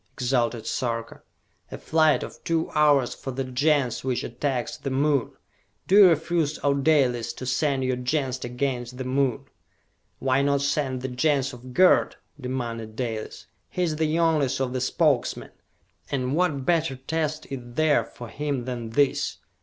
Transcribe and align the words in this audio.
exulted 0.15 0.65
Sarka. 0.65 1.21
"A 1.71 1.77
flight 1.77 2.23
of 2.23 2.43
two 2.43 2.71
hours 2.71 3.13
for 3.13 3.29
the 3.29 3.43
Gens 3.43 4.03
which 4.03 4.23
attacks 4.23 4.75
the 4.75 4.89
Moon! 4.89 5.33
Do 5.87 5.95
you 5.95 6.09
refuse, 6.09 6.57
O 6.63 6.73
Dalis, 6.73 7.31
to 7.33 7.45
send 7.45 7.83
your 7.83 7.97
Gens 7.97 8.43
against 8.43 8.97
the 8.97 9.03
Moon?" 9.03 9.45
"Why 10.17 10.41
not 10.41 10.61
send 10.61 11.03
the 11.03 11.07
Gens 11.07 11.53
of 11.53 11.75
Gerd!" 11.75 12.15
demanded 12.39 12.95
Dalis. 12.95 13.45
"He 13.69 13.83
is 13.83 13.97
the 13.97 14.07
youngest 14.07 14.59
of 14.59 14.73
the 14.73 14.81
Spokesmen, 14.81 15.51
and 16.09 16.35
what 16.35 16.65
better 16.65 16.95
test 16.95 17.45
is 17.51 17.59
there 17.61 18.03
for 18.03 18.27
him 18.29 18.65
than 18.65 18.89
this?" 18.89 19.37